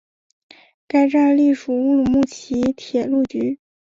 [0.87, 3.59] 该站隶属乌鲁木齐铁路局。